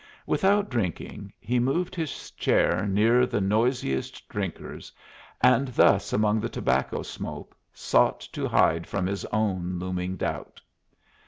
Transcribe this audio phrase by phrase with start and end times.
[0.25, 4.91] Without drinking, he moved his chair near the noisiest drinkers,
[5.41, 10.59] and thus among the tobacco smoke sought to hide from his own looming doubt.